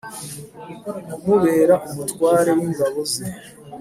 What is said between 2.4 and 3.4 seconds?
w’ingabo ze